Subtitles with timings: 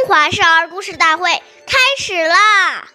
[0.00, 1.30] 中华少儿故事大会
[1.66, 2.88] 开始啦！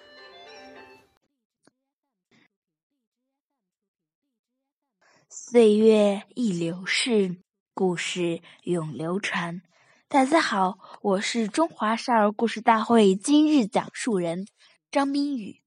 [5.30, 7.38] 岁月易流逝，
[7.76, 9.62] 故事永流传。
[10.08, 14.48] 大家好，我是中华少儿故事大会今日讲述人
[14.90, 15.62] 张冰雨，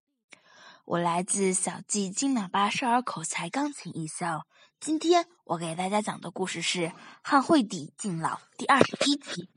[0.84, 4.44] 我来自小季金喇叭少儿口才钢琴艺校。
[4.80, 6.80] 今天我给大家讲的故事是
[7.22, 9.48] 《汉惠帝敬老》第二十一集。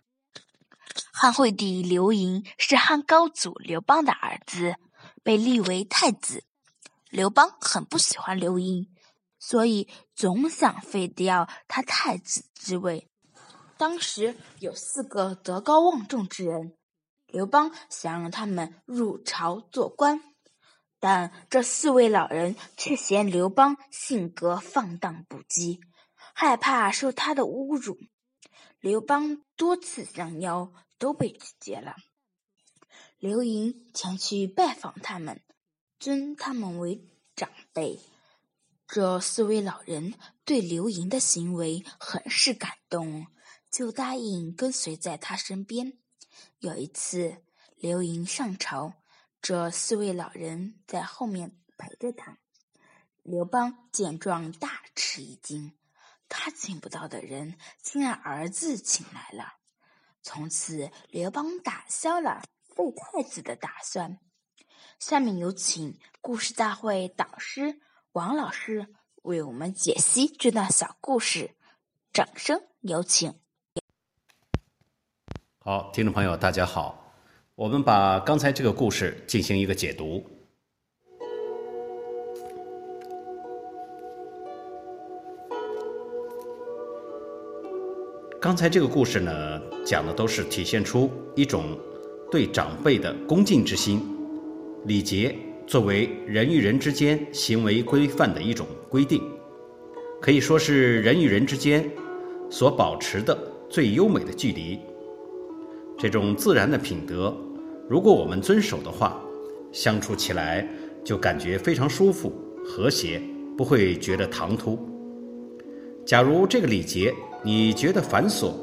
[1.14, 4.76] 汉惠帝刘盈是汉高祖刘邦的儿子，
[5.24, 6.44] 被立为太子。
[7.10, 8.88] 刘邦很不喜欢刘盈，
[9.38, 13.10] 所以总想废掉他太子之位。
[13.78, 16.78] 当时有四个德高望重之人，
[17.28, 20.22] 刘邦想让他们入朝做官，
[21.00, 25.80] 但这四位老人却嫌刘邦性格放荡不羁，
[26.34, 27.98] 害怕受他的侮辱。
[28.80, 30.72] 刘邦多次相邀。
[31.02, 31.96] 都被拒绝了。
[33.18, 35.42] 刘盈前去拜访他们，
[35.98, 37.04] 尊他们为
[37.36, 38.00] 长辈。
[38.88, 40.14] 这四位老人
[40.46, 43.26] 对刘盈的行为很是感动，
[43.72, 45.98] 就答应跟随在他身边。
[46.60, 47.42] 有一次，
[47.78, 48.94] 刘盈上朝，
[49.42, 52.38] 这四位老人在后面陪着他。
[53.24, 55.74] 刘邦见状大吃一惊，
[56.34, 59.56] 他请不到的人，竟然儿子请来了。
[60.24, 64.18] 从此，刘邦打消了废太子的打算。
[64.98, 67.82] 下面有请故事大会导师
[68.14, 68.88] 王老师
[69.24, 71.54] 为我们解析这段小故事，
[72.14, 73.38] 掌声有请。
[75.60, 77.14] 好，听众朋友，大家好，
[77.56, 80.26] 我们把刚才这个故事进行一个解读。
[88.42, 91.78] 刚才这个故事呢，讲的都是体现出一种
[92.32, 94.02] 对长辈的恭敬之心。
[94.86, 95.36] 礼节
[95.68, 99.22] 作为人与人之间行为规范的一种规定，
[100.20, 101.88] 可以说是人与人之间
[102.50, 103.38] 所保持的
[103.70, 104.80] 最优美的距离。
[105.96, 107.32] 这种自然的品德，
[107.88, 109.22] 如果我们遵守的话，
[109.72, 110.68] 相处起来
[111.04, 112.34] 就感觉非常舒服、
[112.66, 113.22] 和谐，
[113.56, 114.80] 不会觉得唐突。
[116.04, 117.14] 假如这个礼节，
[117.44, 118.54] 你觉得繁琐，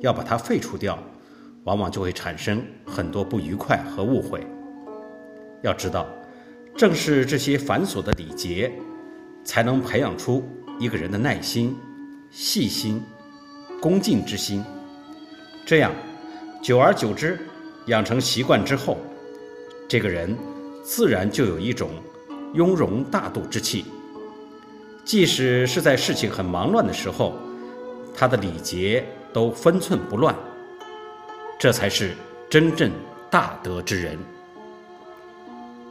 [0.00, 0.98] 要把它废除掉，
[1.62, 4.44] 往往就会产生很多不愉快和误会。
[5.62, 6.04] 要知道，
[6.76, 8.72] 正是这些繁琐的礼节，
[9.44, 10.42] 才能培养出
[10.80, 11.76] 一个人的耐心、
[12.28, 13.00] 细心、
[13.80, 14.64] 恭敬之心。
[15.64, 15.92] 这样，
[16.60, 17.38] 久而久之，
[17.86, 18.98] 养成习惯之后，
[19.88, 20.36] 这个人
[20.82, 21.90] 自然就有一种
[22.54, 23.84] 雍容大度之气。
[25.04, 27.38] 即使是在事情很忙乱的时候。
[28.20, 30.34] 他的礼节都分寸不乱，
[31.56, 32.16] 这才是
[32.50, 32.90] 真正
[33.30, 34.18] 大德之人。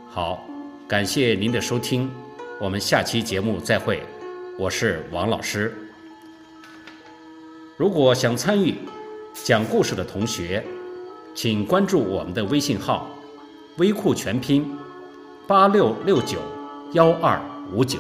[0.10, 0.46] 好，
[0.90, 2.12] 感谢您的收听，
[2.60, 4.04] 我们下期节目再会。
[4.60, 5.74] 我是王老师。
[7.78, 8.76] 如果想参与
[9.34, 10.62] 讲故事的同学，
[11.34, 13.08] 请关注我们的微信号
[13.80, 14.78] “微库全拼
[15.48, 16.40] 八六六九
[16.92, 17.40] 幺二
[17.72, 17.98] 五九”。